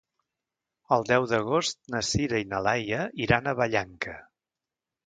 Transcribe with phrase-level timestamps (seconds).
[0.95, 4.19] El deu d'agost na Sira i na Laia iran a Vallanca.